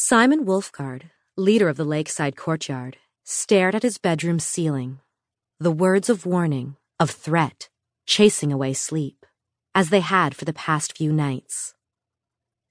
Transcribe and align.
Simon 0.00 0.44
Wolfgard, 0.44 1.10
leader 1.36 1.68
of 1.68 1.76
the 1.76 1.84
lakeside 1.84 2.36
courtyard, 2.36 2.98
stared 3.24 3.74
at 3.74 3.82
his 3.82 3.98
bedroom 3.98 4.38
ceiling. 4.38 5.00
The 5.58 5.72
words 5.72 6.08
of 6.08 6.24
warning, 6.24 6.76
of 7.00 7.10
threat, 7.10 7.68
chasing 8.06 8.52
away 8.52 8.74
sleep, 8.74 9.26
as 9.74 9.90
they 9.90 9.98
had 9.98 10.36
for 10.36 10.44
the 10.44 10.52
past 10.52 10.96
few 10.96 11.12
nights. 11.12 11.74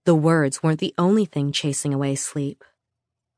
The 0.06 0.16
words 0.16 0.64
weren't 0.64 0.80
the 0.80 0.94
only 0.98 1.26
thing 1.26 1.52
chasing 1.52 1.94
away 1.94 2.16
sleep. 2.16 2.64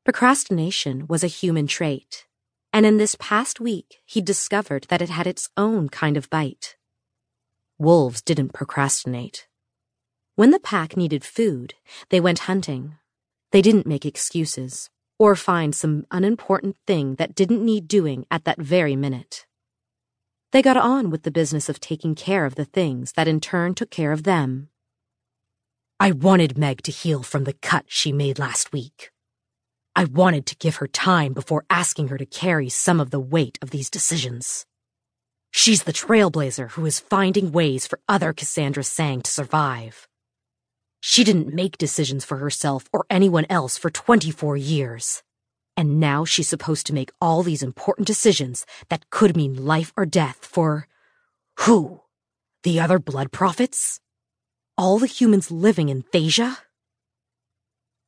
Procrastination 0.06 1.08
was 1.08 1.24
a 1.24 1.38
human 1.42 1.66
trait, 1.66 2.28
and 2.72 2.86
in 2.86 2.98
this 2.98 3.16
past 3.16 3.60
week 3.60 4.02
he'd 4.06 4.24
discovered 4.24 4.86
that 4.90 5.02
it 5.02 5.10
had 5.10 5.26
its 5.26 5.50
own 5.58 5.90
kind 5.90 6.16
of 6.16 6.30
bite. 6.30 6.76
Wolves 7.80 8.22
didn't 8.22 8.54
procrastinate. 8.54 9.48
When 10.36 10.52
the 10.52 10.60
pack 10.60 10.96
needed 10.96 11.26
food, 11.26 11.74
they 12.12 12.20
went 12.20 12.46
hunting. 12.46 13.00
They 13.52 13.62
didn't 13.62 13.88
make 13.88 14.06
excuses 14.06 14.90
or 15.18 15.36
find 15.36 15.76
some 15.76 16.06
unimportant 16.12 16.78
thing 16.86 17.16
that 17.16 17.36
didn't 17.36 17.64
need 17.64 17.88
doing 17.88 18.26
at 18.32 18.46
that 18.46 18.62
very 18.62 18.96
minute. 18.96 19.46
They 20.52 20.62
got 20.62 20.78
on 20.78 21.10
with 21.10 21.24
the 21.24 21.32
business 21.32 21.70
of 21.70 21.80
taking 21.80 22.16
care 22.16 22.46
of 22.46 22.56
the 22.56 22.66
things 22.66 23.14
that 23.14 23.28
in 23.28 23.40
turn 23.40 23.76
took 23.76 23.92
care 23.92 24.12
of 24.12 24.24
them. 24.24 24.70
I 26.00 26.12
wanted 26.12 26.58
Meg 26.58 26.82
to 26.84 26.92
heal 26.92 27.24
from 27.24 27.44
the 27.44 27.54
cut 27.54 27.86
she 27.88 28.12
made 28.12 28.40
last 28.40 28.72
week. 28.72 29.12
I 29.96 30.06
wanted 30.06 30.46
to 30.48 30.56
give 30.56 30.78
her 30.78 30.88
time 30.88 31.34
before 31.34 31.66
asking 31.70 32.08
her 32.08 32.18
to 32.18 32.26
carry 32.26 32.70
some 32.70 33.00
of 33.00 33.12
the 33.12 33.20
weight 33.20 33.60
of 33.62 33.72
these 33.72 33.90
decisions. 33.90 34.66
She's 35.52 35.84
the 35.84 35.94
trailblazer 35.94 36.72
who 36.72 36.86
is 36.86 37.00
finding 37.00 37.52
ways 37.52 37.86
for 37.86 38.00
other 38.08 38.32
Cassandra 38.34 38.84
sangue 38.84 39.24
to 39.24 39.32
survive. 39.32 40.08
She 41.00 41.24
didn't 41.24 41.54
make 41.54 41.78
decisions 41.78 42.26
for 42.26 42.38
herself 42.38 42.90
or 42.92 43.06
anyone 43.10 43.46
else 43.50 43.78
for 43.78 43.90
24 43.90 44.58
years. 44.58 45.24
And 45.78 46.00
now 46.00 46.26
she's 46.26 46.50
supposed 46.50 46.86
to 46.88 46.94
make 46.94 47.12
all 47.22 47.42
these 47.42 47.64
important 47.64 48.06
decisions 48.06 48.66
that 48.90 49.10
could 49.10 49.38
mean 49.38 49.66
life 49.66 49.94
or 49.96 50.06
death 50.06 50.40
for 50.42 50.88
who? 51.60 52.02
The 52.64 52.80
other 52.80 53.00
blood 53.00 53.32
prophets? 53.32 54.00
All 54.78 54.98
the 54.98 55.08
humans 55.08 55.52
living 55.52 55.90
in 55.90 56.04
Thaisia? 56.04 56.58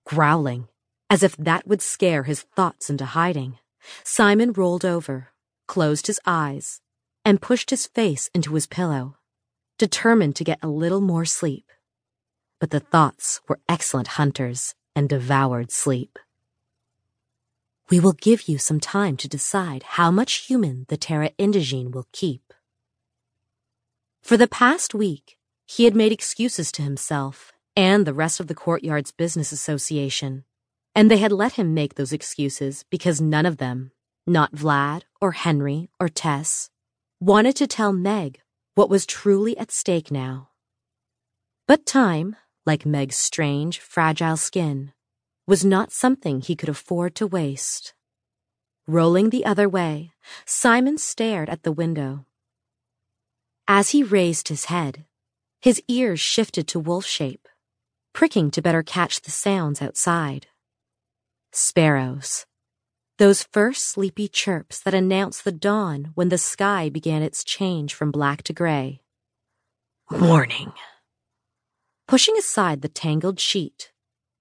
Growling, 0.06 0.68
as 1.10 1.22
if 1.22 1.36
that 1.38 1.68
would 1.68 1.82
scare 1.82 2.24
his 2.24 2.42
thoughts 2.42 2.90
into 2.90 3.06
hiding, 3.06 3.58
Simon 4.04 4.54
rolled 4.54 4.86
over, 4.86 5.30
closed 5.68 6.08
his 6.08 6.20
eyes, 6.26 6.82
and 7.26 7.42
pushed 7.42 7.72
his 7.72 7.88
face 7.88 8.30
into 8.34 8.54
his 8.54 8.68
pillow, 8.68 9.18
determined 9.78 10.36
to 10.38 10.46
get 10.46 10.60
a 10.62 10.68
little 10.68 11.02
more 11.02 11.26
sleep. 11.26 11.72
But 12.62 12.70
the 12.70 12.80
thoughts 12.80 13.42
were 13.50 13.60
excellent 13.68 14.20
hunters 14.20 14.76
and 14.96 15.10
devoured 15.10 15.72
sleep. 15.72 16.20
We 17.90 18.00
will 18.00 18.14
give 18.14 18.48
you 18.48 18.60
some 18.60 18.80
time 18.80 19.18
to 19.18 19.28
decide 19.28 19.82
how 19.98 20.12
much 20.12 20.46
human 20.46 20.86
the 20.88 20.96
Terra 20.96 21.32
Indigene 21.40 21.90
will 21.90 22.06
keep. 22.12 22.54
For 24.22 24.38
the 24.38 24.48
past 24.48 24.94
week, 24.94 25.40
he 25.66 25.86
had 25.86 25.96
made 25.96 26.12
excuses 26.12 26.72
to 26.74 26.84
himself 26.84 27.52
and 27.76 28.06
the 28.06 28.14
rest 28.14 28.40
of 28.40 28.46
the 28.46 28.54
courtyard's 28.54 29.12
business 29.12 29.52
association, 29.52 30.44
and 30.94 31.10
they 31.10 31.18
had 31.18 31.32
let 31.32 31.54
him 31.54 31.74
make 31.74 31.96
those 31.96 32.14
excuses 32.14 32.86
because 32.92 33.20
none 33.20 33.48
of 33.48 33.58
them, 33.58 33.92
not 34.28 34.54
Vlad 34.54 35.02
or 35.20 35.32
Henry 35.32 35.90
or 36.00 36.10
Tess, 36.10 36.70
wanted 37.20 37.56
to 37.56 37.66
tell 37.66 37.92
Meg 37.92 38.40
what 38.76 38.90
was 38.90 39.08
truly 39.08 39.58
at 39.58 39.72
stake 39.72 40.12
now. 40.12 40.50
But 41.66 41.88
time, 41.88 42.36
like 42.66 42.86
Meg's 42.86 43.16
strange, 43.16 43.80
fragile 43.80 44.38
skin, 44.38 44.94
was 45.48 45.66
not 45.66 45.92
something 45.92 46.42
he 46.42 46.56
could 46.56 46.70
afford 46.70 47.16
to 47.16 47.28
waste. 47.28 47.94
Rolling 48.88 49.30
the 49.30 49.46
other 49.46 49.68
way, 49.68 50.12
Simon 50.46 50.98
stared 50.98 51.50
at 51.50 51.64
the 51.64 51.72
window. 51.72 52.26
As 53.68 53.90
he 53.90 54.04
raised 54.04 54.48
his 54.48 54.66
head, 54.66 55.06
his 55.62 55.82
ears 55.88 56.20
shifted 56.20 56.68
to 56.70 56.80
wolf 56.80 57.06
shape, 57.06 57.48
pricking 58.14 58.52
to 58.52 58.62
better 58.62 58.84
catch 58.84 59.22
the 59.22 59.32
sounds 59.32 59.82
outside. 59.82 60.48
Sparrows, 61.52 62.46
those 63.18 63.44
first 63.44 63.86
sleepy 63.86 64.28
chirps 64.28 64.80
that 64.80 64.96
announced 64.96 65.44
the 65.44 65.52
dawn 65.52 66.12
when 66.16 66.30
the 66.30 66.38
sky 66.38 66.90
began 66.90 67.22
its 67.22 67.44
change 67.44 67.94
from 67.94 68.12
black 68.12 68.42
to 68.44 68.54
gray. 68.54 69.02
Morning. 70.10 70.74
Pushing 72.08 72.38
aside 72.38 72.82
the 72.82 72.90
tangled 72.90 73.40
sheet, 73.40 73.92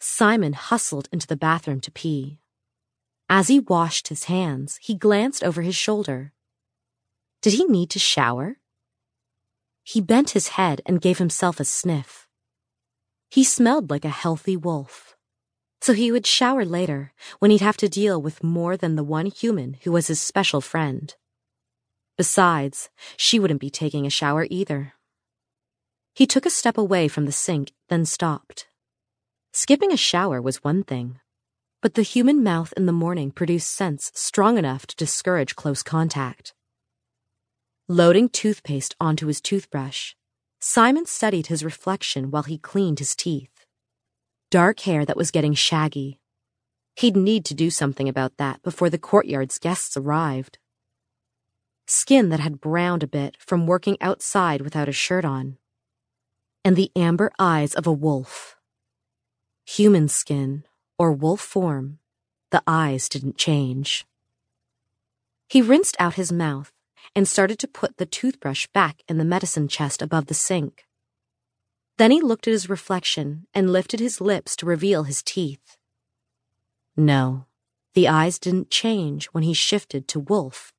Simon 0.01 0.55
hustled 0.55 1.09
into 1.13 1.27
the 1.27 1.37
bathroom 1.37 1.81
to 1.81 1.91
pee. 1.91 2.39
As 3.29 3.49
he 3.49 3.61
washed 3.61 4.09
his 4.09 4.25
hands, 4.25 4.79
he 4.83 4.95
glanced 4.95 5.45
over 5.45 5.63
his 5.63 5.77
shoulder. 5.77 6.33
Did 7.43 7.53
he 7.55 7.65
need 7.65 7.91
to 7.91 7.99
shower? 7.99 8.57
He 9.83 10.01
bent 10.01 10.31
his 10.31 10.49
head 10.49 10.83
and 10.85 11.01
gave 11.01 11.19
himself 11.19 11.61
a 11.61 11.65
sniff. 11.65 12.27
He 13.31 13.45
smelled 13.45 13.91
like 13.91 14.05
a 14.05 14.09
healthy 14.09 14.57
wolf 14.57 15.17
so 15.83 15.95
he 15.95 16.13
would 16.13 16.27
shower 16.27 16.65
later 16.65 17.13
when 17.39 17.51
he'd 17.51 17.63
have 17.63 17.77
to 17.79 17.89
deal 17.89 18.21
with 18.21 18.45
more 18.45 18.77
than 18.77 18.97
the 18.97 19.05
one 19.05 19.27
human 19.27 19.79
who 19.83 19.93
was 19.93 20.09
his 20.09 20.21
special 20.21 20.61
friend. 20.61 21.15
Besides, 22.19 22.91
she 23.17 23.41
wouldn't 23.41 23.61
be 23.61 23.71
taking 23.71 24.07
a 24.07 24.11
shower 24.11 24.47
either. 24.51 24.93
He 26.15 26.27
took 26.27 26.47
a 26.47 26.51
step 26.51 26.77
away 26.77 27.09
from 27.09 27.27
the 27.27 27.33
sink, 27.33 27.73
then 27.89 28.05
stopped. 28.05 28.67
Skipping 29.53 29.93
a 29.93 29.97
shower 29.97 30.41
was 30.41 30.65
one 30.65 30.85
thing, 30.85 31.19
but 31.83 31.95
the 31.95 32.03
human 32.03 32.43
mouth 32.43 32.73
in 32.77 32.87
the 32.87 32.93
morning 32.93 33.31
produced 33.31 33.71
scents 33.71 34.13
strong 34.15 34.59
enough 34.59 34.87
to 34.87 34.97
discourage 34.97 35.57
close 35.57 35.83
contact. 35.83 36.55
Loading 37.89 38.29
toothpaste 38.29 38.95
onto 39.01 39.27
his 39.27 39.41
toothbrush, 39.41 40.15
Simon 40.61 41.07
studied 41.07 41.47
his 41.47 41.65
reflection 41.65 42.31
while 42.31 42.45
he 42.45 42.59
cleaned 42.59 42.99
his 42.99 43.17
teeth 43.17 43.61
dark 44.51 44.81
hair 44.81 45.05
that 45.05 45.17
was 45.17 45.31
getting 45.31 45.55
shaggy. 45.55 46.19
He'd 46.97 47.17
need 47.17 47.45
to 47.47 47.55
do 47.55 47.71
something 47.71 48.09
about 48.09 48.37
that 48.39 48.61
before 48.63 48.91
the 48.91 48.99
courtyard's 48.99 49.59
guests 49.59 49.97
arrived. 49.97 50.59
Skin 51.87 52.31
that 52.31 52.41
had 52.41 52.61
browned 52.61 53.05
a 53.05 53.09
bit 53.09 53.37
from 53.39 53.69
working 53.69 53.97
outside 54.01 54.61
without 54.61 54.89
a 54.89 54.93
shirt 54.93 55.25
on. 55.25 55.57
And 56.65 56.77
the 56.77 56.91
amber 56.95 57.33
eyes 57.39 57.75
of 57.75 57.87
a 57.87 57.93
wolf. 57.93 58.57
Human 59.67 60.09
skin, 60.09 60.65
or 60.99 61.13
wolf 61.13 61.41
form, 61.41 61.99
the 62.51 62.63
eyes 62.67 63.09
didn't 63.09 63.39
change. 63.39 64.05
He 65.49 65.63
rinsed 65.63 65.97
out 65.99 66.15
his 66.15 66.31
mouth 66.31 66.73
and 67.17 67.27
started 67.27 67.59
to 67.61 67.69
put 67.69 67.97
the 67.97 68.07
toothbrush 68.07 68.67
back 68.69 69.03
in 69.09 69.19
the 69.19 69.25
medicine 69.25 69.69
chest 69.69 70.03
above 70.03 70.27
the 70.27 70.35
sink. 70.35 70.87
Then 71.97 72.11
he 72.11 72.21
looked 72.21 72.47
at 72.47 72.53
his 72.53 72.69
reflection 72.69 73.47
and 73.53 73.73
lifted 73.73 74.01
his 74.01 74.21
lips 74.21 74.57
to 74.57 74.67
reveal 74.67 75.05
his 75.05 75.23
teeth. 75.23 75.77
No, 76.97 77.47
the 77.95 78.09
eyes 78.09 78.39
didn't 78.39 78.71
change 78.71 79.27
when 79.27 79.43
he 79.43 79.55
shifted 79.55 80.07
to 80.09 80.21
wolf. 80.21 80.73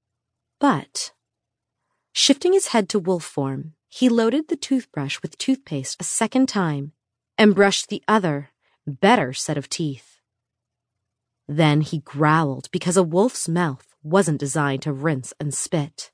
But, 0.59 1.11
shifting 2.13 2.53
his 2.53 2.67
head 2.67 2.87
to 2.89 2.99
wolf 2.99 3.23
form, 3.23 3.73
he 3.93 4.07
loaded 4.07 4.47
the 4.47 4.55
toothbrush 4.55 5.21
with 5.21 5.37
toothpaste 5.37 5.99
a 5.99 6.03
second 6.05 6.47
time 6.47 6.93
and 7.37 7.53
brushed 7.53 7.89
the 7.89 8.01
other, 8.07 8.49
better 8.87 9.33
set 9.33 9.57
of 9.57 9.67
teeth. 9.67 10.21
Then 11.45 11.81
he 11.81 11.99
growled 11.99 12.69
because 12.71 12.95
a 12.95 13.03
wolf's 13.03 13.49
mouth 13.49 13.93
wasn't 14.01 14.39
designed 14.39 14.81
to 14.83 14.93
rinse 14.93 15.33
and 15.41 15.53
spit. 15.53 16.11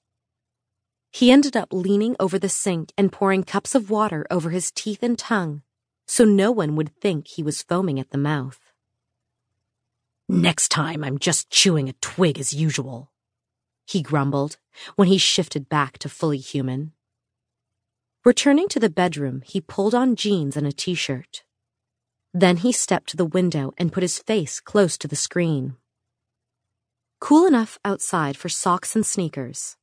He 1.11 1.31
ended 1.31 1.55
up 1.55 1.71
leaning 1.71 2.15
over 2.19 2.39
the 2.39 2.49
sink 2.49 2.91
and 2.97 3.11
pouring 3.11 3.43
cups 3.43 3.75
of 3.75 3.91
water 3.91 4.25
over 4.31 4.49
his 4.49 4.71
teeth 4.71 5.03
and 5.03 5.17
tongue 5.17 5.61
so 6.07 6.23
no 6.23 6.51
one 6.51 6.75
would 6.75 6.95
think 6.99 7.27
he 7.27 7.43
was 7.43 7.61
foaming 7.61 7.99
at 7.99 8.09
the 8.11 8.17
mouth. 8.17 8.59
Next 10.27 10.69
time 10.69 11.03
I'm 11.03 11.19
just 11.19 11.49
chewing 11.51 11.87
a 11.89 11.93
twig 11.93 12.39
as 12.39 12.53
usual, 12.53 13.11
he 13.85 14.01
grumbled 14.01 14.57
when 14.95 15.09
he 15.09 15.17
shifted 15.17 15.69
back 15.69 15.97
to 15.99 16.09
fully 16.09 16.39
human. 16.39 16.93
Returning 18.27 18.67
to 18.67 18.79
the 18.81 18.89
bedroom, 18.89 19.41
he 19.45 19.61
pulled 19.61 19.95
on 19.95 20.17
jeans 20.17 20.57
and 20.57 20.67
a 20.67 20.73
t 20.73 20.95
shirt. 20.95 21.45
Then 22.33 22.57
he 22.57 22.73
stepped 22.73 23.07
to 23.11 23.15
the 23.15 23.23
window 23.23 23.71
and 23.77 23.93
put 23.93 24.03
his 24.03 24.19
face 24.19 24.59
close 24.59 24.97
to 24.97 25.07
the 25.07 25.15
screen. 25.15 25.77
Cool 27.21 27.47
enough 27.47 27.79
outside 27.85 28.35
for 28.35 28.49
socks 28.49 28.97
and 28.97 29.05
sneakers, 29.05 29.77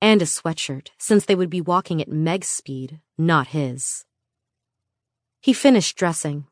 and 0.00 0.22
a 0.22 0.24
sweatshirt, 0.24 0.90
since 0.98 1.24
they 1.24 1.34
would 1.34 1.50
be 1.50 1.60
walking 1.60 2.00
at 2.00 2.06
Meg's 2.06 2.46
speed, 2.46 3.00
not 3.18 3.48
his. 3.48 4.04
He 5.40 5.52
finished 5.52 5.96
dressing, 5.96 6.46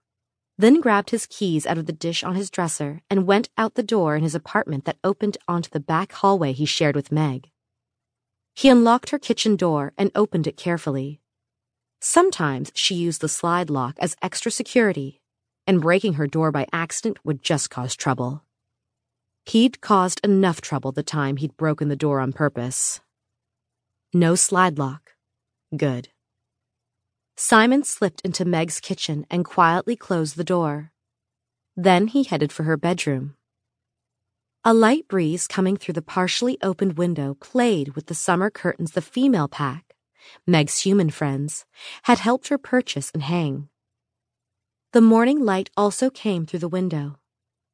then 0.59 0.81
grabbed 0.81 1.11
his 1.11 1.27
keys 1.27 1.67
out 1.67 1.79
of 1.79 1.87
the 1.87 1.93
dish 1.93 2.25
on 2.25 2.35
his 2.35 2.51
dresser 2.51 3.01
and 3.09 3.29
went 3.29 3.49
out 3.57 3.77
the 3.77 3.85
door 3.85 4.17
in 4.17 4.25
his 4.25 4.35
apartment 4.35 4.87
that 4.87 4.99
opened 5.05 5.39
onto 5.47 5.71
the 5.71 5.79
back 5.79 6.11
hallway 6.15 6.53
he 6.53 6.67
shared 6.67 6.97
with 6.97 7.13
Meg. 7.13 7.53
He 8.57 8.69
unlocked 8.69 9.11
her 9.11 9.21
kitchen 9.21 9.55
door 9.55 9.93
and 9.97 10.11
opened 10.17 10.49
it 10.49 10.57
carefully. 10.57 11.21
Sometimes 12.01 12.71
she 12.75 12.95
used 12.95 13.21
the 13.21 13.29
slide 13.29 13.71
lock 13.71 13.97
as 13.99 14.17
extra 14.23 14.51
security, 14.51 15.21
and 15.67 15.81
breaking 15.81 16.15
her 16.15 16.27
door 16.27 16.53
by 16.53 16.67
accident 16.73 17.19
would 17.25 17.43
just 17.43 17.71
cause 17.71 17.97
trouble. 17.97 18.45
He'd 19.45 19.81
caused 19.81 20.21
enough 20.25 20.61
trouble 20.61 20.93
the 20.93 21.03
time 21.03 21.37
he'd 21.37 21.57
broken 21.57 21.89
the 21.89 21.97
door 21.97 22.21
on 22.21 22.33
purpose. 22.33 23.01
No 24.13 24.35
slide 24.35 24.79
lock. 24.79 25.15
Good. 25.77 26.09
Simon 27.37 27.85
slipped 27.85 28.21
into 28.23 28.45
Meg's 28.45 28.81
kitchen 28.81 29.27
and 29.31 29.45
quietly 29.45 29.97
closed 29.97 30.37
the 30.37 30.45
door. 30.45 30.93
Then 31.77 32.09
he 32.09 32.25
headed 32.25 32.53
for 32.53 32.65
her 32.65 32.77
bedroom. 32.77 33.37
A 34.65 34.75
light 34.75 35.07
breeze 35.09 35.47
coming 35.47 35.77
through 35.77 35.95
the 35.95 36.03
partially 36.03 36.59
opened 36.63 36.99
window 36.99 37.35
played 37.35 37.95
with 37.95 38.07
the 38.07 38.15
summer 38.15 38.51
curtains 38.51 38.93
the 38.93 39.01
female 39.01 39.49
pack, 39.49 39.88
Meg's 40.47 40.81
human 40.81 41.11
friends, 41.11 41.65
had 42.05 42.19
helped 42.19 42.49
her 42.49 42.59
purchase 42.59 43.11
and 43.13 43.23
hang. 43.23 43.69
The 44.93 45.01
morning 45.01 45.45
light 45.45 45.71
also 45.77 46.11
came 46.11 46.47
through 46.47 46.61
the 46.61 46.69
window, 46.69 47.19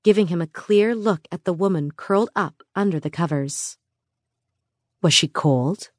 giving 0.03 0.27
him 0.29 0.43
a 0.43 0.47
clear 0.47 0.95
look 0.95 1.29
at 1.31 1.45
the 1.45 1.53
woman 1.53 1.91
curled 1.93 2.31
up 2.35 2.63
under 2.75 2.99
the 2.99 3.11
covers. 3.11 3.79
Was 5.03 5.15
she 5.15 5.29
cold? 5.29 5.91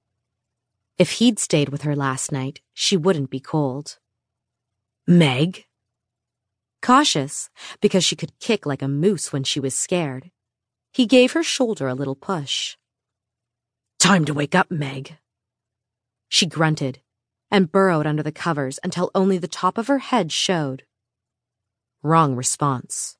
If 0.97 1.11
he'd 1.13 1.39
stayed 1.39 1.69
with 1.69 1.83
her 1.83 1.95
last 1.95 2.31
night, 2.31 2.61
she 2.73 2.97
wouldn't 2.97 3.29
be 3.29 3.39
cold. 3.39 3.97
Meg? 5.07 5.65
Cautious, 6.81 7.49
because 7.81 8.03
she 8.03 8.15
could 8.15 8.39
kick 8.39 8.65
like 8.65 8.81
a 8.81 8.87
moose 8.87 9.33
when 9.33 9.43
she 9.43 9.59
was 9.59 9.75
scared, 9.75 10.31
he 10.91 11.05
gave 11.05 11.33
her 11.33 11.43
shoulder 11.43 11.87
a 11.87 11.93
little 11.93 12.15
push. 12.15 12.77
Time 13.99 14.23
to 14.25 14.33
wake 14.33 14.55
up, 14.55 14.71
Meg. 14.71 15.17
She 16.35 16.47
grunted 16.47 16.99
and 17.49 17.71
burrowed 17.71 18.05
under 18.05 18.21
the 18.21 18.29
covers 18.29 18.77
until 18.83 19.09
only 19.15 19.37
the 19.37 19.47
top 19.47 19.77
of 19.77 19.87
her 19.87 19.99
head 19.99 20.33
showed. 20.33 20.83
Wrong 22.03 22.35
response. 22.35 23.15